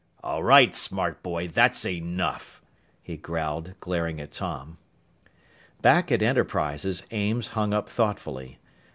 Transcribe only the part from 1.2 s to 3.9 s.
boy! That's enough!" he growled,